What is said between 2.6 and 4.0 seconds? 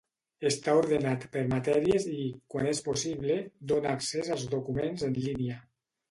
és possible, dona